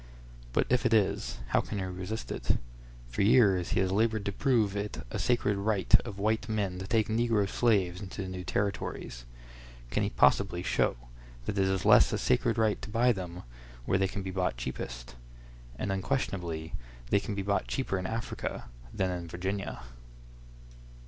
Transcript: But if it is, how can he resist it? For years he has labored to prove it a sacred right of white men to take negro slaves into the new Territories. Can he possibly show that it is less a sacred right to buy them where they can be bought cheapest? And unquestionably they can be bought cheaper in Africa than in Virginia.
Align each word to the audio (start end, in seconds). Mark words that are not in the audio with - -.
But 0.51 0.65
if 0.67 0.83
it 0.83 0.95
is, 0.95 1.37
how 1.49 1.61
can 1.61 1.77
he 1.77 1.83
resist 1.83 2.31
it? 2.31 2.57
For 3.09 3.21
years 3.21 3.69
he 3.77 3.81
has 3.81 3.91
labored 3.91 4.25
to 4.25 4.31
prove 4.31 4.75
it 4.75 5.05
a 5.11 5.19
sacred 5.19 5.57
right 5.57 5.93
of 6.03 6.17
white 6.17 6.49
men 6.49 6.79
to 6.79 6.87
take 6.87 7.07
negro 7.07 7.47
slaves 7.47 8.01
into 8.01 8.23
the 8.23 8.27
new 8.27 8.43
Territories. 8.43 9.25
Can 9.91 10.01
he 10.01 10.09
possibly 10.09 10.63
show 10.63 10.95
that 11.45 11.55
it 11.59 11.67
is 11.69 11.85
less 11.85 12.11
a 12.11 12.17
sacred 12.17 12.57
right 12.57 12.81
to 12.81 12.89
buy 12.89 13.11
them 13.11 13.43
where 13.85 13.99
they 13.99 14.07
can 14.07 14.23
be 14.23 14.31
bought 14.31 14.57
cheapest? 14.57 15.13
And 15.77 15.91
unquestionably 15.91 16.73
they 17.11 17.19
can 17.19 17.35
be 17.35 17.43
bought 17.43 17.67
cheaper 17.67 17.99
in 17.99 18.07
Africa 18.07 18.69
than 18.91 19.11
in 19.11 19.27
Virginia. 19.27 19.83